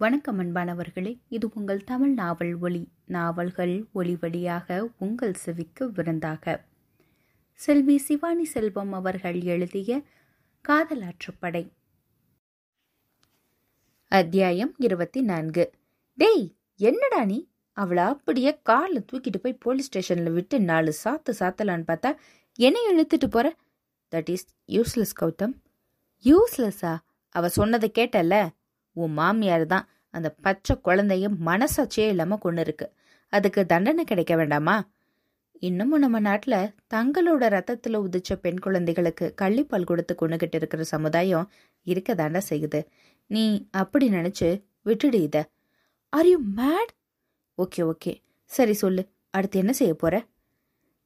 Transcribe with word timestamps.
வணக்கம் 0.00 0.38
அன்பானவர்களே 0.38 1.20
இது 1.28 1.50
உங்கள் 1.54 1.84
தமிழ் 1.84 2.12
நாவல் 2.12 2.58
ஒளி 2.60 2.88
நாவல்கள் 3.06 3.86
ஒளி 3.92 4.16
வழியாக 4.20 4.90
உங்கள் 4.98 5.34
செவிக்கு 5.34 5.92
விருந்தாக. 5.92 6.64
செல்வி 7.54 7.98
சிவானி 7.98 8.44
செல்வம் 8.44 8.92
அவர்கள் 8.92 9.42
எழுதிய 9.42 10.02
காதலாற்றுப்படை 10.68 11.72
அத்தியாயம் 14.08 14.74
இருபத்தி 14.78 15.22
நான்கு 15.22 15.70
டேய் 16.14 16.54
என்னடா 16.76 17.24
நீ? 17.24 17.48
அவளை 17.72 18.02
அப்படியே 18.04 18.60
காரில் 18.62 19.04
தூக்கிட்டு 19.12 19.36
போய் 19.42 19.52
போலீஸ் 19.52 19.86
ஸ்டேஷனில் 19.86 20.32
விட்டு 20.32 20.60
நாலு 20.60 20.94
சாத்து 21.04 21.30
சாத்தலான்னு 21.38 21.86
பார்த்தா 21.86 22.16
என்னை 22.54 22.82
இழுத்துட்டு 22.94 23.26
போற? 23.30 23.56
That 24.10 24.28
is 24.28 24.46
useless 24.66 25.16
Gautham. 25.20 25.54
யூஸ்லெஸ்ஸா 26.24 26.98
அவ 27.28 27.48
சொன்னதை 27.48 27.90
கேட்டல 27.94 28.48
உன் 29.02 29.12
மாமியார் 29.12 29.66
தான் 29.72 29.86
அந்த 30.14 30.28
பச்சை 30.44 30.74
குழந்தைய 30.84 31.26
மனசாட்சியே 31.46 32.08
இல்லாமல் 32.12 32.42
கொண்டு 32.44 32.60
இருக்கு. 32.60 32.86
அதுக்கு 33.32 33.60
தண்டனை 33.66 34.04
கிடைக்க 34.04 34.34
வேண்டாமா? 34.36 34.76
இன்னமும் 35.60 36.02
நம்ம 36.04 36.18
நாட்டில் 36.18 36.72
தங்களோட 36.94 37.42
ரத்தத்தில் 37.54 37.98
உதிச்ச 37.98 38.34
பெண் 38.42 38.58
குழந்தைகளுக்கு 38.58 39.26
கள்ளிப்பால் 39.42 39.88
கொடுத்து 39.90 40.14
கொண்டுகிட்டு 40.20 40.58
இருக்கிற 40.60 40.84
சமுதாயம் 40.94 41.46
இருக்க 41.82 42.14
தாண்டா 42.14 42.40
செய்யுது. 42.50 42.80
நீ 43.30 43.44
அப்படி 43.82 44.06
நினச்சி 44.08 44.48
விட்டுடு 44.84 45.18
இத. 45.28 45.38
Are 46.12 46.28
you 46.28 46.38
mad 46.56 46.92
okay 47.58 47.82
okay 47.90 48.12
சரி 48.50 48.74
சொல்லு. 48.82 49.02
அடுத்து 49.30 49.58
என்ன 49.58 49.72
செய்ய 49.72 49.94
போற? 49.94 50.14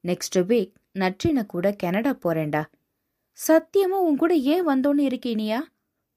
நெக்ஸ்ட் 0.05 0.39
வீக் 0.51 0.73
நற்றின 0.99 1.43
கூட 1.47 1.67
கனடா 1.73 2.13
போறேன்டா. 2.25 2.63
சத்தியமா 3.39 3.99
உன் 4.07 4.17
கூட 4.17 4.33
ஏன் 4.53 4.67
வந்தோன்னு 4.69 5.03
இருக்கீனியா? 5.11 5.59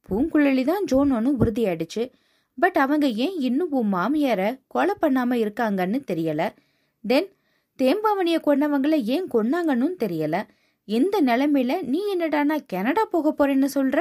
பூங்குழலி 0.10 0.64
தான் 0.66 0.86
ஜோனோன்னு 0.92 1.32
உறுதியாயிடுச்சு. 1.40 2.12
பட் 2.58 2.78
அவங்க 2.78 3.08
ஏன் 3.08 3.36
இன்னும் 3.40 3.72
உன் 3.72 3.94
மாமியார 3.94 4.42
கொலை 4.68 4.96
பண்ணாம 5.02 5.34
இருக்காங்கன்னு 5.34 6.00
தெரியல. 6.12 6.50
தென் 7.04 7.30
தேம்பாவணியை 7.80 8.40
கொன்னவங்கள 8.46 9.04
ஏன் 9.04 9.28
கொன்னாங்கன்னு 9.34 9.90
தெரியல. 10.04 10.38
இந்த 10.88 11.22
நிலைமையில 11.22 11.82
நீ 11.82 12.16
என்னடானா 12.16 12.56
கனடா 12.68 13.06
போக 13.06 13.34
போறேன்னு 13.34 13.68
சொல்ற? 13.76 13.98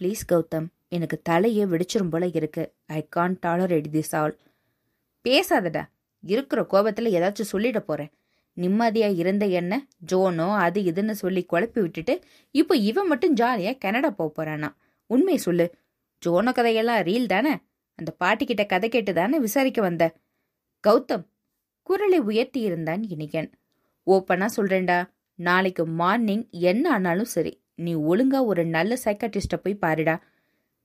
ப்ளீஸ் 0.00 0.22
கௌதம் 0.28 0.66
எனக்கு 0.88 1.22
தலையே 1.28 1.64
வெடிச்சிரும் 1.64 2.10
போல 2.10 2.26
இருக்கு. 2.26 2.72
I 2.86 3.06
can't 3.08 3.38
tolerate 3.46 3.88
this 3.92 4.14
all. 4.16 4.36
பேசாதடா 5.24 5.82
இருக்கிற 6.24 6.66
கோபத்துல 6.72 7.10
ஏதாச்சும் 7.18 7.52
சொல்லிட 7.52 7.78
போறேன். 7.78 8.10
நிம்மதியா 8.56 9.16
இருந்த 9.16 9.46
என்ன 9.46 9.86
ஜோனோ 10.12 10.56
அது 10.56 10.80
இதுன்னு 10.80 11.10
சொல்லி 11.10 11.46
குழப்பி 11.52 11.80
விட்டுட்டு 11.80 12.14
இப்போ 12.54 12.76
இவன் 12.76 13.06
மட்டும் 13.06 13.36
ஜாலியா 13.36 13.78
கனடா 13.78 14.10
போக 14.10 14.30
போறானா? 14.36 14.70
உண்மை 15.10 15.36
சொல்லு. 15.36 15.66
ஜோன 16.22 16.52
கதையெல்லாம் 16.52 17.00
ரீல் 17.00 17.26
தானே? 17.26 17.54
அந்த 17.94 18.10
பாட்டிக்கிட்ட 18.24 18.66
கதை 18.66 18.88
கேட்டு 18.88 19.12
தானே 19.12 19.38
விசாரிக்க 19.38 19.80
வந்த. 19.80 20.04
கௌதம் 20.88 21.24
குரலை 21.82 22.18
உயர்த்தி 22.18 22.60
இருந்தான் 22.60 23.02
இனியன். 23.02 23.50
ஓப்பனா 24.06 24.46
சொல்றேன்டா. 24.56 24.98
நாளைக்கு 25.34 25.86
மார்னிங் 25.86 26.44
என்ன 26.50 26.92
ஆனாலும் 26.92 27.32
சரி 27.34 27.52
நீ 27.74 27.94
ஒழுங்கா 27.94 28.44
ஒரு 28.44 28.64
நல்ல 28.66 28.98
சைக்காட்டிஸ்ட 29.04 29.56
போய் 29.62 29.82
பாருடா. 29.82 30.14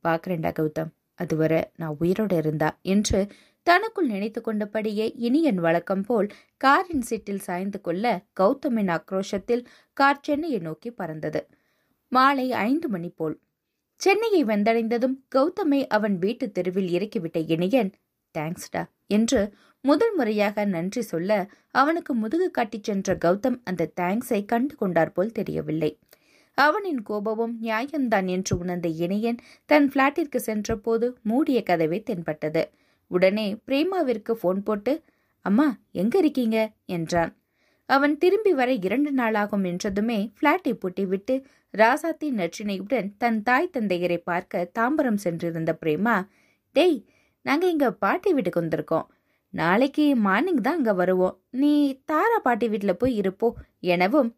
பார்க்குறேன்டா 0.03 0.51
கௌதம். 0.59 0.91
அதுவரை 1.15 1.61
நான் 1.75 1.97
உயிரோட 1.99 2.37
இருந்தா 2.37 2.69
என்று 2.81 3.19
தனக்குள் 3.63 4.07
நினைத்து 4.07 4.41
கொண்டபடியே 4.41 5.05
இனியன் 5.15 5.55
வழக்கம் 5.55 6.03
போல் 6.03 6.27
காரின் 6.57 7.01
சீட்டில் 7.01 7.45
சாய்ந்து 7.47 7.81
கொள்ள 7.81 8.21
கௌதமின் 8.39 8.91
ஆக்ரோஷத்தில் 8.95 9.65
கார் 9.93 10.23
சென்னையை 10.23 10.59
நோக்கி 10.59 10.91
பறந்தது. 10.91 11.41
மாலை 12.11 12.47
ஐந்து 12.51 12.87
மணி 12.89 13.09
போல். 13.09 13.37
சென்னையை 14.05 14.45
வந்தடைந்ததும் 14.45 15.15
கௌதமை 15.35 15.87
அவன் 15.87 16.17
வீட்டு 16.17 16.51
தெருவில் 16.51 16.89
இறக்கிவிட்ட 16.89 17.37
இணையன் 17.47 17.91
தேங்க்ஸ்டா 18.35 18.83
என்று 19.07 19.53
முதல் 19.81 20.15
முறையாக 20.15 20.65
நன்றி 20.65 21.01
சொல்ல 21.01 21.31
அவனுக்கு 21.71 22.13
முதுகு 22.13 22.51
காட்டிச் 22.51 22.83
சென்ற 22.83 23.15
கௌதம் 23.15 23.57
அந்த 23.63 23.89
தேங்க்ஸை 24.01 24.45
கண்டு 24.45 24.75
கொண்டார் 24.75 25.11
போல் 25.11 25.31
தெரியவில்லை. 25.31 25.99
அவனின் 26.57 27.01
கோபமும் 27.01 27.55
நியாயம்தான் 27.61 28.27
என்று 28.27 28.57
உணர்ந்த 28.57 28.87
இணையன் 28.87 29.39
தன் 29.65 29.87
பிளாட்டிற்கு 29.89 30.35
சென்றபோது 30.35 31.17
மூடிய 31.23 31.63
கதவை 31.63 32.03
தென்பட்டது. 32.03 32.63
உடனே 33.07 33.47
பிரேமாவிற்கு 33.67 34.31
போன் 34.31 34.63
போட்டு 34.63 35.03
அம்மா 35.45 35.79
எங்க 35.91 36.17
இருக்கீங்க? 36.17 36.71
என்றான். 36.85 37.33
அவன் 37.89 38.13
திரும்பி 38.17 38.51
வர 38.53 38.69
இரண்டு 38.87 39.11
நாளாகும் 39.11 39.65
என்றதுமே 39.71 40.19
பிளாட்டை 40.39 40.73
பூட்டிவிட்டு 40.81 41.35
ராசாத்தி 41.73 42.27
நற்றினையுடன் 42.39 43.09
தன் 43.17 43.39
தாய் 43.43 43.73
தந்தையரை 43.75 44.19
பார்க்க 44.29 44.69
தாம்பரம் 44.79 45.21
சென்றிருந்த 45.25 45.71
பிரேமா 45.81 46.15
டேய் 46.75 46.97
நாங்கள் 47.45 47.71
இங்கே 47.73 47.89
பாட்டி 48.03 48.29
வீட்டுக்கு 48.33 48.61
வந்திருக்கோம். 48.61 49.07
நாளைக்கு 49.53 50.05
மார்னிங் 50.25 50.61
தான் 50.61 50.77
அங்க 50.77 50.93
வருவோம். 50.93 51.35
நீ 51.61 51.71
தாரா 52.05 52.37
பாட்டி 52.43 52.67
வீட்டில் 52.69 52.99
போய் 53.01 53.13
இருப்போ 53.21 53.47
எனவும் 53.93 54.29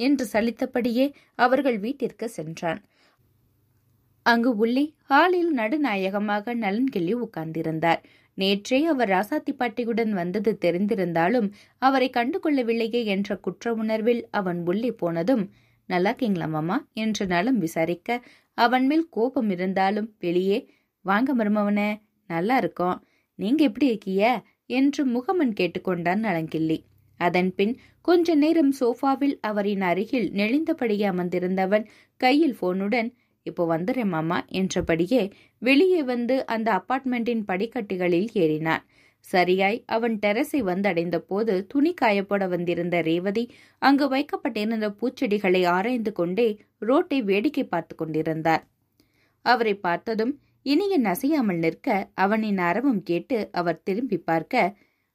என்று 0.00 0.24
சலித்தபடியே 0.32 1.06
அவர்கள் 1.34 1.78
வீட்டிற்கு 1.78 2.26
சென்றான். 2.28 2.80
அங்கு 4.26 4.50
உள்ளே 4.56 4.84
ஹாலில் 5.10 5.52
நடுநாயகமாக 5.60 6.54
நலன்கிள்ளி 6.54 7.14
உட்கார்ந்திருந்தார். 7.24 8.00
நேற்றே 8.38 8.78
அவர் 8.84 9.10
ராசாத்தி 9.10 9.52
பாட்டியுடன் 9.56 10.12
வந்தது 10.12 10.50
தெரிந்திருந்தாலும் 10.64 11.48
அவரை 11.82 12.08
கண்டுகொள்ளவில்லையே 12.10 13.00
என்ற 13.04 13.36
குற்ற 13.36 13.72
உணர்வில் 13.74 14.22
அவன் 14.30 14.60
உள்ளே 14.66 14.90
போனதும் 14.92 15.44
நல்லா 15.88 16.10
இருக்கீங்களா 16.10 16.48
மாமா? 16.48 16.76
என்று 16.94 17.24
நலம் 17.26 17.58
விசாரிக்க 17.58 18.08
அவன் 18.58 18.86
மேல் 18.86 19.06
கோபம் 19.08 19.50
இருந்தாலும் 19.50 20.08
வெளியே 20.18 20.58
வாங்க 21.04 21.34
மருமவனே 21.34 21.90
நல்லா 22.30 22.56
இருக்கோம். 22.56 22.98
நீங்க 23.38 23.60
எப்படி 23.64 23.86
இருக்கீய 23.90 24.22
என்று 24.70 25.02
முகமன் 25.06 25.52
கேட்டுக்கொண்டான் 25.52 26.24
நலங்கிள்ளி. 26.24 26.78
அதன்பின் 27.20 27.72
கொஞ்ச 28.02 28.34
நேரம் 28.34 28.72
சோஃபாவில் 28.80 29.36
அவரின் 29.40 29.80
அருகில் 29.80 30.28
நெளிந்தபடியே 30.32 31.06
அமர்ந்திருந்தவன் 31.12 31.86
கையில் 32.20 32.58
போனுடன் 32.60 33.08
இப்போ 33.46 33.64
வந்துடுறேன் 33.76 34.12
மாமா 34.12 34.38
என்றபடியே 34.50 35.22
வெளியே 35.62 36.02
வந்து 36.02 36.36
அந்த 36.46 36.68
அப்பார்ட்மெண்டின் 36.78 37.42
படிக்கட்டுகளில் 37.44 38.28
ஏறினான். 38.34 38.84
சரியாய் 39.26 39.78
அவன் 39.86 40.14
டெரஸை 40.18 40.60
வந்தடைந்த 40.62 41.16
போது 41.30 41.54
துணி 41.66 41.92
காயப்பட 42.00 42.42
வந்திருந்த 42.48 42.96
ரேவதி 43.02 43.44
அங்கு 43.82 44.06
வைக்கப்பட்டிருந்த 44.08 44.88
பூச்செடிகளை 45.00 45.62
ஆராய்ந்து 45.66 46.12
கொண்டே 46.12 46.48
ரோட்டை 46.80 47.18
வேடிக்கை 47.22 47.64
பார்த்து 47.64 47.94
கொண்டிருந்தார். 47.96 48.62
அவரை 49.44 49.74
பார்த்ததும் 49.78 50.34
இனிய 50.66 50.94
நசையாமல் 50.98 51.58
நிற்க 51.58 51.88
அவனின் 52.14 52.60
அரவம் 52.70 53.02
கேட்டு 53.02 53.38
அவர் 53.52 53.82
திரும்பி 53.82 54.18
பார்க்க 54.30 54.74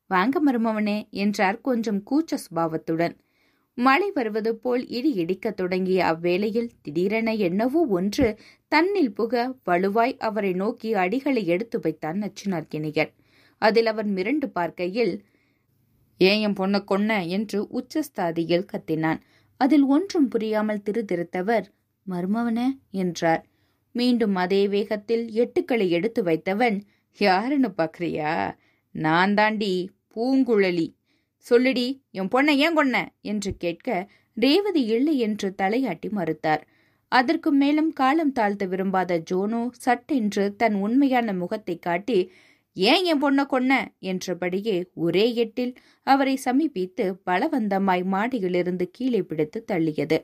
வாங்க 0.09 0.37
மருமவனே 0.45 0.97
என்றார் 1.23 1.59
கொஞ்சம் 1.61 2.01
கூச்ச 2.09 2.37
சுபாவத்துடன். 2.45 3.15
மழை 3.78 4.11
வருவது 4.11 4.51
போல் 4.56 4.84
இடி 4.88 5.11
இடிக்கத் 5.13 5.56
தொடங்கிய 5.56 6.00
அவ்வேளையில் 6.06 6.69
திடீரென 6.81 7.34
என்னவோ 7.34 7.81
ஒன்று 7.89 8.28
தன்னில் 8.67 9.13
புக 9.13 9.34
வலுவாய் 9.66 10.16
அவரை 10.17 10.53
நோக்கி 10.53 10.94
அடிகளை 10.94 11.44
எடுத்து 11.45 11.79
வைத்தான் 11.79 12.19
நச்சினார்கிணியன் 12.22 13.11
அதில் 13.61 13.85
அவன் 13.85 14.09
மிரண்டு 14.16 14.47
பார்க்கையில் 14.53 15.13
ஏன் 16.19 16.41
என் 16.41 16.57
பொண்ணை 16.59 16.79
கொன்ன? 16.84 17.11
என்று 17.28 17.59
உச்சஸ்தாதியில் 17.72 18.69
கத்தினான். 18.72 19.19
அதில் 19.57 19.85
ஒன்றும் 19.85 20.28
புரியாமல் 20.28 20.84
திருதிருத்தவர் 20.85 21.66
மர்மவன 22.07 22.59
என்றார். 22.91 23.44
மீண்டும் 23.95 24.35
அதே 24.35 24.67
வேகத்தில் 24.67 25.25
எட்டுக்களை 25.34 25.90
எடுத்து 25.90 26.23
வைத்தவன் 26.23 26.78
யாருன்னு 27.19 27.69
பாக்குறியா? 27.78 28.34
நான் 28.95 29.34
தாண்டி 29.34 29.73
பூங்குழலி 30.16 30.88
சொல்லுடி 31.45 31.87
என் 32.11 32.31
பொண்ணை 32.31 32.53
ஏன் 32.57 32.77
கொன்ன? 32.77 32.95
என்று 33.21 33.51
கேட்க 33.57 33.87
ரேவதி 34.37 34.83
இல்லை 34.87 35.15
என்று 35.17 35.47
தலையாட்டி 35.61 36.09
மறுத்தார். 36.09 36.63
அதற்கு 37.11 37.49
மேலும் 37.51 37.91
காலம் 37.93 38.31
தாழ்த்த 38.31 38.63
விரும்பாத 38.67 39.17
ஜோனோ 39.31 39.61
சட்டென்று 39.85 40.45
தன் 40.55 40.75
உண்மையான 40.75 41.34
முகத்தை 41.34 41.75
காட்டி 41.79 42.19
ஏன் 42.78 43.03
என் 43.03 43.22
பொண்ணை 43.22 43.43
கொன்ன? 43.45 43.72
என்றபடியே 44.01 44.78
ஒரே 44.93 45.25
எட்டில் 45.35 45.73
அவரை 46.07 46.35
சமீபித்து 46.45 47.05
பலவந்தமாய் 47.25 48.05
மாடியிலிருந்து 48.05 48.85
கீழே 48.91 49.22
பிடித்து 49.22 49.59
தள்ளியது. 49.72 50.17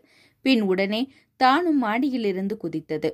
பின் 0.46 0.62
உடனே 0.62 1.02
தானும் 1.40 1.84
மாடியிலிருந்து 1.84 2.56
குதித்தது. 2.64 3.10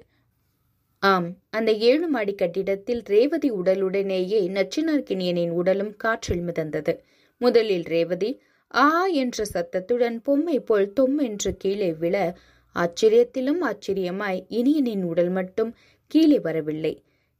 ஆம் 1.04 1.28
அந்த 1.50 1.72
ஏழு 1.88 2.08
மாடி 2.08 2.34
கட்டிடத்தில் 2.36 3.02
ரேவதி 3.06 3.50
உடலுடனேயே 3.52 4.40
நச்சினார்கினியனின் 4.50 5.52
உடலும் 5.52 5.94
காற்றில் 5.96 6.44
மிதந்தது. 6.48 6.94
முதலில் 7.42 7.84
ரேவதி 7.84 8.32
ஆ 8.74 9.06
என்ற 9.06 9.46
சத்தத்துடன் 9.46 10.22
பொம்மை 10.22 10.60
போல் 10.60 10.94
தொம் 10.94 11.18
என்று 11.18 11.58
கீழே 11.58 11.94
விழ 11.94 12.16
ஆச்சரியத்திலும் 12.76 13.62
ஆச்சரியமாய் 13.62 14.40
இனியனின் 14.50 15.04
உடல் 15.04 15.30
மட்டும் 15.30 15.72
கீழே 16.12 16.40
வரவில்லை. 16.40 16.94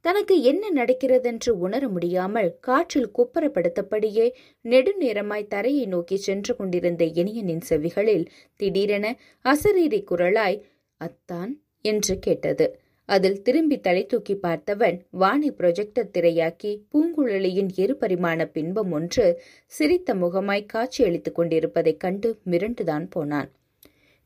தனக்கு 0.04 0.34
என்ன 0.42 0.64
நடக்கிறதென்று 0.74 1.48
உணர 1.48 1.88
முடியாமல் 1.88 2.58
காற்றில் 2.60 3.10
குப்பரப்படுத்தபடியே 3.10 4.26
நெடுநேரமாய் 4.64 5.46
தரையை 5.46 5.86
நோக்கி 5.86 6.16
சென்று 6.16 6.56
கொண்டிருந்த 6.56 7.04
இனியனின் 7.04 7.64
செவிகளில் 7.68 8.26
திடீரென 8.56 9.06
அசரீரி 9.44 10.00
குரலாய் 10.10 10.58
அத்தான் 11.00 11.52
என்று 11.84 12.18
கேட்டது. 12.18 12.66
அதில் 13.08 13.42
திரும்பி 13.42 13.76
தலை 13.80 14.06
தூக்கி 14.06 14.34
பார்த்தவன் 14.34 14.96
வாணி 15.10 15.50
புரொஜெக்டர் 15.50 16.10
திரையாக்கி 16.18 16.72
பூங்குழலியின் 16.92 17.70
இருபரிமாண 17.76 18.44
பின்பம் 18.44 18.92
ஒன்று 18.92 19.26
சிரித்த 19.66 20.14
முகமாய் 20.14 20.66
காட்சியளித்துக் 20.66 21.34
கொண்டிருப்பதைக் 21.34 22.00
கண்டு 22.00 22.30
மிரண்டுதான் 22.50 23.06
போனான். 23.10 23.50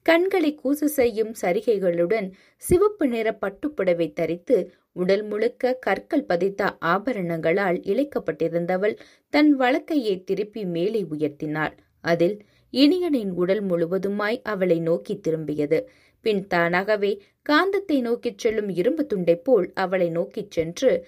கண்களை 0.07 0.59
கூசு 0.65 0.87
செய்யும் 0.91 1.33
சரிகைகளுடன் 1.43 2.29
சிவப்பு 2.57 3.07
நிற 3.09 3.39
பட்டுப்புடவை 3.41 4.13
தரித்து 4.13 4.57
உடல் 4.93 5.25
முழுக்க 5.25 5.79
கற்கள் 5.87 6.25
பதித்த 6.25 6.77
ஆபரணங்களால் 6.85 7.79
இழைக்கப்பட்டிருந்தவள் 7.91 8.97
தன் 9.29 9.59
வழக்கையை 9.59 10.25
திருப்பி 10.25 10.65
மேலே 10.65 11.03
உயர்த்தினாள். 11.11 11.75
அதில் 12.05 12.37
இனியனின் 12.75 13.33
உடல் 13.33 13.63
முழுவதுமாய் 13.65 14.39
அவளை 14.43 14.81
நோக்கி 14.81 15.21
திரும்பியது. 15.29 15.79
பின் 16.21 16.47
தானாகவே 16.47 17.23
காந்தத்தை 17.49 18.01
நோக்கிச் 18.01 18.39
செல்லும் 18.39 18.69
இரும்பு 18.69 19.07
துண்டை 19.07 19.37
போல் 19.37 19.73
அவளை 19.75 20.09
நோக்கிச் 20.09 20.51
சென்று 20.51 21.07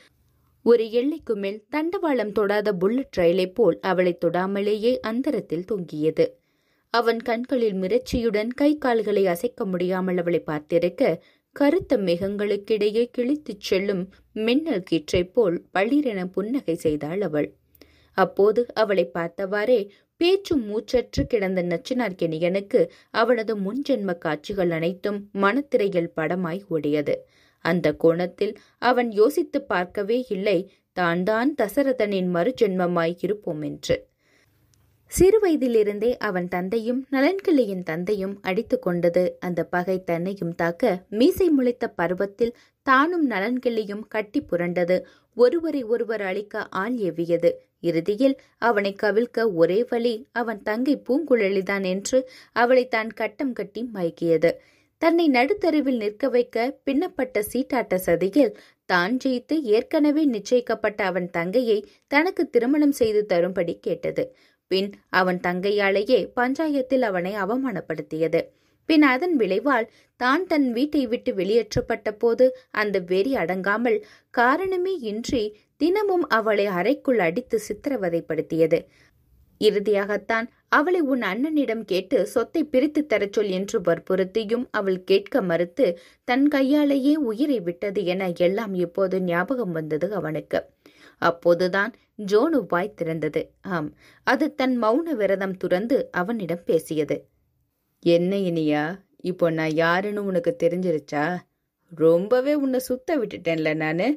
ஒரு 0.63 0.91
எல்லைக்கு 0.91 1.37
மேல் 1.37 1.65
தண்டவாளம் 1.71 2.33
தொடாத 2.33 2.73
புல்லட் 2.73 3.17
ரயிலை 3.17 3.47
போல் 3.51 3.79
அவளை 3.81 4.19
தொடாமலேயே 4.25 4.99
அந்தரத்தில் 5.01 5.65
தொங்கியது. 5.65 6.27
அவன் 6.91 7.21
கண்களில் 7.21 7.75
மிரட்சியுடன் 7.75 8.49
கை 8.55 8.79
கால்களை 8.79 9.27
அசைக்க 9.27 9.65
முடியாமல் 9.65 10.17
அவளை 10.17 10.43
பார்த்திருக்க 10.47 11.21
கருத்த 11.53 11.97
மேகங்களுக்கிடையே 11.97 13.11
கிழித்துச் 13.19 13.61
செல்லும் 13.61 14.09
மின்னல் 14.33 14.85
கீற்றைப் 14.91 15.33
போல் 15.33 15.65
பளிரென 15.75 16.25
புன்னகை 16.25 16.75
செய்தாள் 16.75 17.21
அவள். 17.21 17.49
அப்போது 18.19 18.61
அவளை 18.75 19.05
பார்த்தவாறே 19.15 19.81
பேச்சு 20.21 20.55
மூச்சற்று 20.59 21.23
கிடந்த 21.27 21.61
நச்சினார்க்கெனியனுக்கு 21.63 22.81
அவனது 23.11 23.53
முன்ஜென்ம 23.59 24.15
காட்சிகள் 24.19 24.71
அனைத்தும் 24.71 25.19
மனத்திரையில் 25.35 26.11
படமாய் 26.21 26.63
ஓடியது. 26.71 27.15
அந்த 27.65 27.87
கோணத்தில் 27.95 28.55
அவன் 28.83 29.11
யோசித்து 29.13 29.59
பார்க்கவே 29.65 30.19
இல்லை 30.29 30.59
தான் 30.97 31.23
தான் 31.23 31.51
தசரதனின் 31.55 32.31
மறுஜென்மமாய் 32.35 33.15
இருப்போம் 33.21 33.63
என்று. 33.63 33.97
சிறுவயதிலிருந்தே 35.13 36.11
அவன் 36.19 36.47
தந்தையும் 36.49 37.01
நலன்கிள்ளியின் 37.11 37.83
தந்தையும் 37.83 38.35
அடித்து 38.41 38.77
கொண்டது. 38.79 39.25
அந்த 39.39 39.61
பகை 39.65 39.97
தன்னையும் 40.05 40.55
தாக்க 40.55 40.93
மீசை 41.11 41.49
முளைத்த 41.51 41.89
பருவத்தில் 41.97 42.55
தானும் 42.87 43.27
நலன்கிள்ளியும் 43.31 44.05
கட்டி 44.09 44.41
புரண்டது. 44.43 44.97
ஒருவரை 45.37 45.83
ஒருவர் 45.85 46.21
அழிக்க 46.21 46.65
ஆள் 46.75 46.97
எவ்வியது 47.01 47.51
இறுதியில் 47.81 48.37
அவனை 48.59 48.93
கவிழ்க்க 49.03 49.47
ஒரே 49.55 49.79
வழி 49.91 50.15
அவன் 50.33 50.61
தங்கை 50.63 50.95
பூங்குழலிதான் 51.09 51.87
என்று 51.95 52.19
அவளை 52.57 52.85
தான் 52.89 53.11
கட்டம் 53.13 53.53
கட்டி 53.53 53.83
மயக்கியது. 53.95 54.53
தன்னை 55.03 55.25
நடுத்தருவில் 55.29 55.97
நிற்க 55.97 56.25
வைக்க 56.29 56.57
பின்னப்பட்ட 56.85 57.39
சீட்டாட்ட 57.53 57.95
சதியில் 58.07 58.53
தான் 58.87 59.15
ஜெயித்து 59.17 59.57
ஏற்கனவே 59.75 60.23
நிச்சயிக்கப்பட்ட 60.27 61.01
அவன் 61.03 61.29
தங்கையை 61.31 61.77
தனக்கு 62.07 62.43
திருமணம் 62.51 62.95
செய்து 63.01 63.21
தரும்படி 63.27 63.75
கேட்டது. 63.81 64.25
பின் 64.73 64.89
அவன் 65.13 65.41
தங்கையாலேயே 65.47 66.19
பஞ்சாயத்தில் 66.37 67.05
அவனை 67.11 67.33
அவமானப்படுத்தியது. 67.37 68.41
பின் 68.89 69.05
அதன் 69.11 69.35
விளைவால் 69.37 69.87
தான் 70.21 70.43
தன் 70.47 70.67
வீட்டை 70.73 71.03
விட்டு 71.07 71.31
வெளியேற்றப்பட்ட 71.35 72.09
போது 72.15 72.47
அந்த 72.73 72.97
வெறி 73.11 73.33
அடங்காமல் 73.35 73.99
காரணமே 74.35 74.95
இன்றி 75.11 75.45
தினமும் 75.81 76.27
அவளை 76.31 76.67
அறைக்குள் 76.79 77.21
அடித்து 77.21 77.59
சித்திரவதைப்படுத்தியது. 77.69 78.79
இறுதியாகத்தான் 79.61 80.47
அவளை 80.69 81.01
உன் 81.13 81.23
அண்ணனிடம் 81.23 81.85
கேட்டு 81.85 82.19
சொத்தை 82.27 82.63
பிரித்து 82.65 83.01
தரச் 83.07 83.37
சொல் 83.37 83.51
என்று 83.51 83.79
வற்புறுத்தியும் 83.81 84.65
அவள் 84.71 85.01
கேட்க 85.05 85.43
மறுத்து 85.43 85.87
தன் 86.29 86.47
கையாலேயே 86.49 87.15
உயிரை 87.31 87.59
விட்டது 87.61 88.03
என 88.07 88.31
எல்லாம் 88.41 88.75
இப்போது 88.85 89.19
ஞாபகம் 89.25 89.73
வந்தது 89.73 90.09
அவனுக்கு. 90.15 90.61
அப்போதுதான் 91.23 91.93
ஜோனு 92.23 92.59
வாய் 92.69 92.95
திறந்தது. 93.01 93.43
ஆம் 93.69 93.89
அது 94.27 94.47
தன் 94.55 94.77
மௌன 94.83 95.15
விரதம் 95.15 95.57
துறந்து 95.57 95.99
அவனிடம் 96.13 96.65
பேசியது. 96.65 97.17
என்ன 98.03 98.33
இனியா 98.37 98.85
இப்போ 99.23 99.51
நான் 99.51 99.75
யாருன்னு 99.75 100.25
உனக்கு 100.25 100.53
தெரிஞ்சிருச்சா? 100.63 101.25
ரொம்பவே 101.93 102.55
உன்னை 102.55 102.79
சுத்த 102.81 103.19
விட்டுட்டேன்ல 103.19 103.75
நானு. 103.75 104.09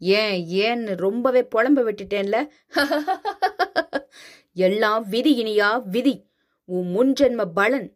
ஏன் 0.00 0.38
ஏன்னு 0.62 0.96
ரொம்பவே 0.96 1.42
புலம்ப 1.54 1.80
விட்டுட்டேன்ல? 1.88 2.36
எல்லாம் 4.66 5.02
விதி 5.08 5.32
இனியா 5.42 5.68
விதி. 5.86 6.14
உன் 6.68 6.88
முன்ஜென்ம 6.94 7.44
பலன். 7.54 7.88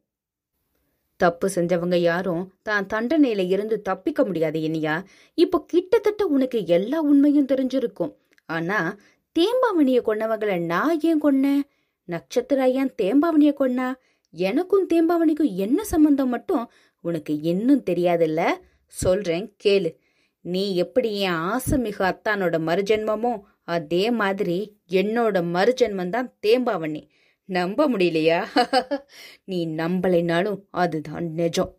தப்பு 1.21 1.47
செஞ்சவங்க 1.55 1.97
யாரும் 2.01 2.43
தான் 2.63 2.87
தண்டனையில 2.95 3.45
இருந்து 3.49 3.77
தப்பிக்க 3.83 4.25
முடியாது 4.25 4.59
இனியா. 4.61 4.95
இப்போ 5.39 5.59
கிட்டத்தட்ட 5.67 6.23
உனக்கு 6.27 6.59
எல்லா 6.67 6.99
உண்மையும் 7.01 7.51
தெரிஞ்சிருக்கும். 7.53 8.13
ஆனா 8.47 8.97
தேம்பாவணிய 9.39 10.01
கொன்னவங்களை 10.07 10.65
நான் 10.65 11.01
ஏன் 11.01 11.23
கொன்னேன்? 11.23 11.61
நட்சத்திர 12.05 12.69
ஏன் 12.69 12.95
தேம்பாவணிய 13.03 13.55
கொன்னா? 13.61 13.95
எனக்கும் 14.31 14.87
தேம்பாவணிக்கும் 14.93 15.55
என்ன 15.55 15.85
சம்பந்தம் 15.85 16.29
மட்டும்? 16.29 16.71
உனக்கு 17.01 17.41
இன்னும் 17.41 17.83
தெரியாதுல்ல? 17.91 18.45
சொல்றேன் 18.87 19.57
கேளு. 19.65 19.97
நீ 20.41 20.75
எப்படி 20.77 21.21
என் 21.21 21.31
ஆசை 21.31 21.79
மிகு 21.79 22.05
அத்தானோட 22.05 22.59
மறுஜென்மமோ 22.69 23.41
அதே 23.65 24.11
மாதிரி 24.11 24.79
என்னோட 24.89 25.43
மறுஜென்மம் 25.55 26.09
தான் 26.09 26.35
தேம்பாவணி. 26.47 27.09
நம்ப 27.45 27.89
முடியலையா? 27.89 28.45
நீ 29.45 29.67
நம்பலைனாலும் 29.67 30.61
அதுதான் 30.71 31.33
நிஜம். 31.33 31.77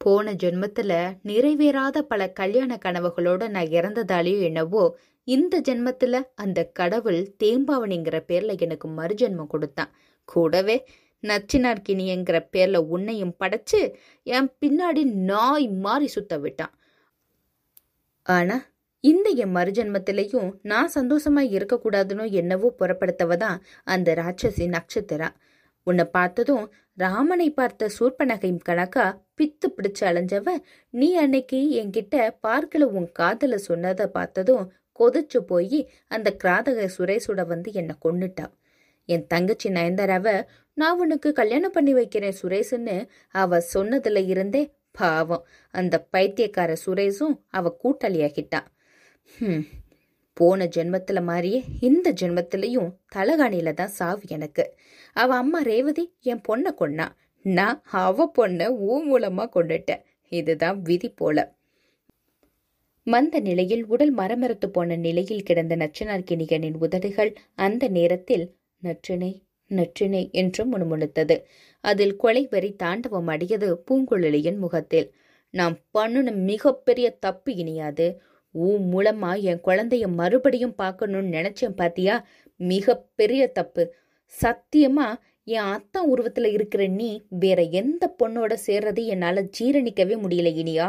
போன 0.00 0.32
ஜென்மத்துல 0.32 1.16
நிறைவேறாத 1.24 1.98
பல 1.98 2.30
கல்யாண 2.30 2.78
கனவுகளோட 2.84 3.48
நான் 3.48 3.64
இறந்ததாலேயோ 3.64 4.40
என்னவோ 4.40 4.98
இந்த 5.24 5.60
ஜென்மத்துல 5.60 6.22
அந்த 6.34 6.64
கடவுள் 6.64 7.36
தேம்பாவணிங்கிற 7.44 8.16
பேர்ல 8.28 8.60
எனக்கு 8.60 8.88
மறுஜென்மம் 8.88 9.46
கொடுத்தான். 9.46 9.92
கூடவே 10.24 10.84
நச்சினார்கினிங்கிற 11.22 12.48
பேர்ல 12.56 12.76
உன்னையும் 12.76 13.36
படைச்சு 13.40 13.94
என் 14.22 14.50
பின்னாடி 14.60 15.04
நாய் 15.04 15.68
மாறி 15.68 16.06
சுத்த 16.06 16.38
விட்டான். 16.38 16.78
ஆனா 18.22 18.66
இந்த 19.00 19.30
என் 19.30 19.54
மறுஜென்மத்திலையும் 19.54 20.50
நான் 20.62 20.90
சந்தோஷமா 20.94 21.42
இருக்கக்கூடாதுன்னு 21.56 22.30
என்னவோ 22.30 22.74
புறப்படுத்தவதான் 22.78 23.58
அந்த 23.84 24.14
ராட்சசி 24.14 24.76
நட்சத்திரா. 24.76 25.28
உன்னை 25.84 26.04
பார்த்ததும் 26.04 26.72
ராமனை 27.00 27.46
பார்த்த 27.50 27.88
சூர்பனகையும் 27.98 28.64
கணக்கா 28.68 29.04
பித்து 29.38 29.66
பிடிச்சு 29.68 30.00
அலைஞ்சவ 30.00 30.54
நீ 30.94 31.08
அன்னைக்கு 31.16 31.58
என்கிட்ட 31.80 32.14
பார்க்கல 32.42 32.88
உன் 32.90 33.08
காதல 33.12 33.58
சொன்னதை 33.58 34.06
பார்த்ததும் 34.06 34.64
கொதிச்சு 35.00 35.40
போய் 35.46 35.80
அந்த 36.08 36.28
கிராதக 36.44 36.88
சுரேஷோட 36.96 37.44
வந்து 37.46 37.70
என்னை 37.72 37.94
கொண்டுட்டா 38.04 38.46
என் 39.08 39.26
தங்கச்சி 39.26 39.68
நயன்தாராவ 39.70 40.28
நான் 40.76 40.98
உனக்கு 40.98 41.28
கல்யாணம் 41.32 41.72
பண்ணி 41.72 41.92
வைக்கிறேன் 41.92 42.38
சுரேஷ்னு 42.42 42.96
அவ 43.34 43.60
சொன்னதுல 43.74 44.20
இருந்தே 44.26 44.62
பாவம். 44.92 45.44
அந்த 45.74 45.94
பைத்தியக்கார 46.10 46.70
சுரேஷும் 46.86 47.36
அவ 47.50 47.72
கூட்டாளியாகிட்டான் 47.82 48.68
போன 50.40 50.66
ஜென்மத்துல 50.76 51.20
மாதிரியே 51.22 51.60
இந்த 51.80 52.08
ஜென்மத்திலையும் 52.20 52.90
தலகாணியில 53.16 53.72
தான் 53.72 53.96
சாவு 53.98 54.22
எனக்கு. 54.28 54.64
அவ 55.16 55.36
அம்மா 55.36 55.60
ரேவதி 55.62 56.04
என் 56.30 56.44
பொண்ணை 56.48 56.72
கொன்னா. 56.80 57.06
நான் 57.44 57.78
அவ 58.02 58.26
பொண்ணை 58.38 58.66
ஊ 58.88 58.94
மூலமா 59.10 59.44
கொண்டுட்டேன். 59.56 60.04
இதுதான் 60.32 60.78
விதி 60.82 61.10
போல. 61.10 61.38
மந்த 63.06 63.36
நிலையில் 63.40 63.84
உடல் 63.86 64.12
மரமரத்து 64.14 64.66
போன 64.66 64.96
நிலையில் 64.96 65.46
கிடந்த 65.48 65.74
நச்சினார்கிணிகனின் 65.76 66.76
உதடுகள் 66.78 67.30
அந்த 67.66 67.84
நேரத்தில் 67.88 68.44
நற்றினை 68.82 69.32
நற்றினை 69.70 70.22
என்று 70.40 70.62
முணுமுணுத்தது. 70.70 71.36
அதில் 71.84 72.14
கொலை 72.16 72.42
வரி 72.50 72.70
தாண்டவம் 72.82 73.26
அடியது 73.26 73.68
பூங்குழலியின் 73.88 74.58
முகத்தில். 74.58 75.08
நாம் 75.54 75.76
பண்ணுன 75.94 76.34
மிகப்பெரிய 76.44 77.06
தப்பு 77.18 77.50
இனியாது. 77.54 78.06
ஊ 78.54 78.68
மூலமா 78.92 79.40
என் 79.42 79.60
குழந்தைய 79.64 80.06
மறுபடியும் 80.12 80.74
பார்க்கணும்னு 80.74 81.34
நினைச்சேன் 81.36 81.76
பாத்தியா? 81.76 82.14
மிகப்பெரிய 82.60 83.42
தப்பு. 83.52 83.82
சத்தியமா 84.32 85.08
என் 85.48 85.68
அத்தா 85.70 86.00
உருவத்துல 86.12 86.48
இருக்கிற 86.50 86.86
நீ 86.92 87.10
வேற 87.38 87.60
எந்த 87.74 88.14
பொண்ணோட 88.18 88.52
சேர்றது 88.66 89.02
என்னால 89.06 89.42
ஜீரணிக்கவே 89.58 90.16
முடியல 90.22 90.50
இனியா. 90.56 90.88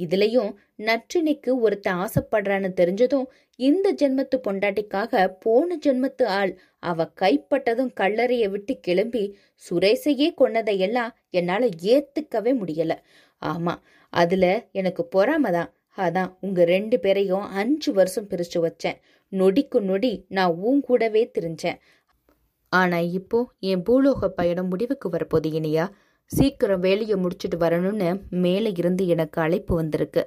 இதுலயும் 0.00 0.50
நற்றினைக்கு 0.78 1.50
ஒருத்தன் 1.60 1.98
ஆசைப்படுறான்னு 1.98 2.70
தெரிஞ்சதும் 2.80 3.26
இந்த 3.58 3.94
ஜென்மத்து 3.94 4.36
பொண்டாட்டிக்காக 4.46 5.12
போன 5.40 5.78
ஜென்மத்து 5.86 6.24
ஆள் 6.38 6.52
அவ 6.82 7.06
கைப்பட்டதும் 7.20 7.92
கல்லறையை 8.00 8.48
விட்டு 8.48 8.80
கிளம்பி 8.80 9.24
சுரேஷையே 9.64 10.28
கொன்னதையெல்லாம் 10.40 11.12
என்னால 11.30 11.62
ஏத்துக்கவே 11.86 12.54
முடியல. 12.60 12.92
ஆமா 13.42 13.74
அதுல 14.12 14.44
எனக்கு 14.72 15.02
பொறாமதான். 15.14 15.70
அதான் 15.98 16.30
உங்க 16.40 16.64
ரெண்டு 16.64 17.00
பேரையும் 17.00 17.46
அஞ்சு 17.52 17.92
வருஷம் 17.92 18.28
பிரிச்சு 18.28 18.58
வச்சேன். 18.58 18.98
நொடிக்கு 19.32 19.80
நொடி 19.80 20.24
நான் 20.28 20.50
உன் 20.50 20.80
கூடவே 20.80 21.30
திரிஞ்சேன். 21.38 21.78
ஆனா 22.72 22.98
இப்போ 22.98 23.38
என் 23.60 23.82
பூலோக 23.82 24.28
பயணம் 24.28 24.68
முடிவுக்கு 24.68 25.08
வரப்போது 25.08 25.48
இனியா. 25.52 25.84
சீக்கிரம் 26.30 26.80
வேலையை 26.80 27.16
முடிச்சுட்டு 27.16 27.56
வரணும்னு 27.58 28.20
மேலே 28.28 28.72
இருந்து 28.76 29.06
எனக்கு 29.06 29.40
அழைப்பு 29.40 29.74
வந்திருக்கு. 29.74 30.22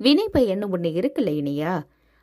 வினை 0.00 0.28
பையன் 0.28 0.62
ஒன்று 0.62 0.90
இருக்குல்ல 0.90 1.32
இனியா? 1.32 1.72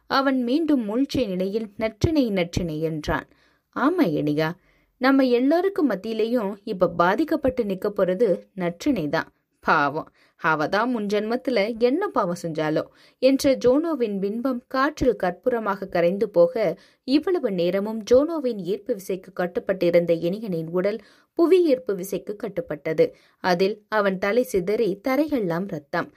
அவன் 0.09 0.43
மீண்டும் 0.43 0.83
மூழ்ச்சி 0.83 1.25
நிலையில் 1.25 1.67
நற்றினை 1.77 2.23
நற்றினை 2.29 2.79
என்றான். 2.79 3.27
ஆமா 3.75 4.05
இனியா. 4.19 4.49
நம்ம 4.97 5.23
எல்லாருக்கும் 5.23 5.89
மத்தியிலையும் 5.89 6.55
இப்ப 6.63 6.89
பாதிக்கப்பட்டு 6.89 7.63
நிக்க 7.63 7.87
போறது 7.89 8.27
நற்றினை 8.55 9.09
தான் 9.09 9.29
பாவம். 9.59 10.09
அவதான் 10.43 10.85
முன் 10.85 11.05
ஜென்மத்துல 11.05 11.77
என்ன 11.79 12.07
பாவம் 12.07 12.41
செஞ்சாலோ? 12.41 12.83
என்ற 13.19 13.57
ஜோனோவின் 13.65 14.19
பின்பம் 14.19 14.63
காற்றில் 14.67 15.15
கற்பூரமாக 15.23 15.89
கரைந்து 15.89 16.29
போக 16.29 16.77
இவ்வளவு 17.03 17.51
நேரமும் 17.51 18.03
ஜோனோவின் 18.11 18.59
ஈர்ப்பு 18.63 18.95
விசைக்கு 18.95 19.33
கட்டுப்பட்டிருந்த 19.33 20.13
இனியனின் 20.13 20.69
உடல் 20.69 20.99
புவி 21.33 21.65
ஈர்ப்பு 21.65 21.95
விசைக்கு 21.95 22.35
கட்டுப்பட்டது. 22.35 23.07
அதில் 23.43 23.85
அவன் 23.89 24.17
தலை 24.17 24.43
சிதறி 24.43 24.99
தரையெல்லாம் 25.07 25.67
ரத்தம் 25.67 26.13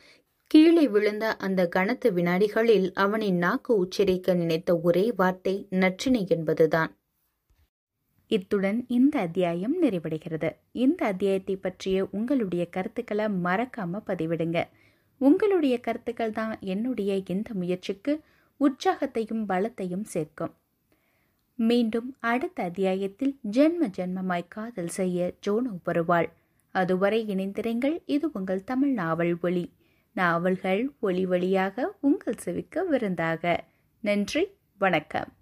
கீழே 0.47 0.89
விழுந்த 0.89 1.37
அந்த 1.37 1.69
கணத்து 1.77 2.13
வினாடிகளில் 2.13 2.93
அவனின் 2.95 3.37
நாக்கு 3.37 3.77
உச்சரிக்க 3.77 4.35
நினைத்த 4.35 4.77
ஒரே 4.79 5.13
வார்த்தை 5.17 5.67
நற்றினை 5.71 6.27
என்பதுதான். 6.29 6.97
இத்துடன் 8.33 8.85
இந்த 8.89 9.19
அத்தியாயம் 9.19 9.83
நிறைவடைகிறது. 9.83 10.57
இந்த 10.73 11.07
அத்தியாயத்தை 11.07 11.57
பற்றிய 11.57 12.09
உங்களுடைய 12.11 12.67
கருத்துக்களை 12.67 13.25
மறக்காம 13.25 14.01
பதிவிடுங்க. 14.07 14.65
உங்களுடைய 15.17 15.81
கருத்துக்கள் 15.81 16.33
தான் 16.33 16.57
என்னுடைய 16.61 17.23
இந்த 17.27 17.51
முயற்சிக்கு 17.55 18.21
உற்சாகத்தையும் 18.61 19.45
பலத்தையும் 19.49 20.05
சேர்க்கும். 20.05 20.55
மீண்டும் 21.55 22.17
அடுத்த 22.21 22.63
அத்தியாயத்தில் 22.63 23.39
ஜென்ம 23.51 23.91
ஜென்மமாய் 23.99 24.49
காதல் 24.49 24.89
செய்ய 24.89 25.35
ஜோனோ 25.47 25.77
வருவாள். 25.85 26.33
அதுவரை 26.71 27.25
இணைந்திருங்கள். 27.29 28.03
இது 28.07 28.31
உங்கள் 28.33 28.65
தமிழ் 28.65 28.93
நாவல் 28.93 29.37
ஒளி 29.43 29.73
நாவல்கள் 30.13 30.91
ஒளி 31.01 31.27
வழியாக 31.27 31.95
உங்கள் 32.01 32.41
செவிக்க 32.45 32.87
விருந்தாக. 32.87 33.65
நன்றி. 34.01 34.49
வணக்கம். 34.79 35.33